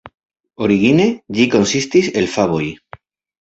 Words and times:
Origine, 0.67 1.05
ĝi 1.39 1.45
konsistis 1.57 2.09
el 2.23 2.29
faboj. 2.37 2.65